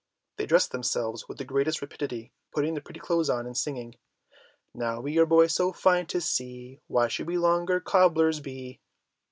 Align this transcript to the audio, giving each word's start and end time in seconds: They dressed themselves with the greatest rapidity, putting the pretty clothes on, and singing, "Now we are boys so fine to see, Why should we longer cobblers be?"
They 0.37 0.47
dressed 0.47 0.71
themselves 0.71 1.27
with 1.27 1.37
the 1.37 1.45
greatest 1.45 1.79
rapidity, 1.79 2.31
putting 2.51 2.73
the 2.73 2.81
pretty 2.81 2.99
clothes 2.99 3.29
on, 3.29 3.45
and 3.45 3.55
singing, 3.55 3.99
"Now 4.73 4.99
we 4.99 5.19
are 5.19 5.27
boys 5.27 5.53
so 5.53 5.71
fine 5.71 6.07
to 6.07 6.19
see, 6.19 6.81
Why 6.87 7.07
should 7.07 7.27
we 7.27 7.37
longer 7.37 7.79
cobblers 7.79 8.39
be?" 8.39 8.81